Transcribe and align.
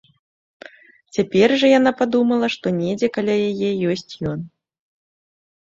Цяпер 1.17 1.47
жа 1.63 1.67
яна 1.79 1.91
падумала, 2.01 2.45
што 2.57 2.67
недзе 2.81 3.07
каля 3.19 3.35
яе 3.49 3.71
ёсць 3.95 4.13
ён. 4.33 4.39